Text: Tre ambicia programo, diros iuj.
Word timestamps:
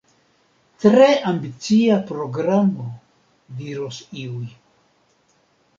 Tre 0.85 1.09
ambicia 1.31 1.99
programo, 2.09 2.89
diros 3.61 4.03
iuj. 4.25 4.45